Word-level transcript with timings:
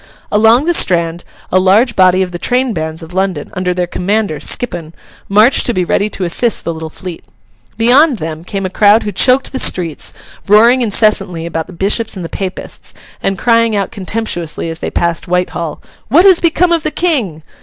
Along 0.31 0.65
the 0.65 0.73
Strand 0.73 1.23
a 1.51 1.59
large 1.59 1.95
body 1.95 2.23
of 2.23 2.31
the 2.31 2.39
train 2.39 2.73
bands 2.73 3.03
of 3.03 3.13
London, 3.13 3.51
under 3.53 3.71
their 3.71 3.85
commander, 3.85 4.39
Skippon, 4.39 4.95
marched 5.29 5.67
to 5.67 5.75
be 5.75 5.85
ready 5.85 6.09
to 6.09 6.23
assist 6.23 6.63
the 6.63 6.73
little 6.73 6.89
fleet. 6.89 7.23
Beyond 7.77 8.17
them, 8.17 8.43
came 8.43 8.65
a 8.65 8.71
crowd 8.71 9.03
who 9.03 9.11
choked 9.11 9.51
the 9.51 9.59
streets, 9.59 10.11
roaring 10.47 10.81
incessantly 10.81 11.45
about 11.45 11.67
the 11.67 11.73
Bishops 11.73 12.15
and 12.15 12.25
the 12.25 12.29
Papists, 12.29 12.95
and 13.21 13.37
crying 13.37 13.75
out 13.75 13.91
contemptuously 13.91 14.71
as 14.71 14.79
they 14.79 14.89
passed 14.89 15.27
Whitehall, 15.27 15.79
'What 16.07 16.25
has 16.25 16.39
become 16.39 16.71
of 16.71 16.81
the 16.81 16.89
King? 16.89 17.43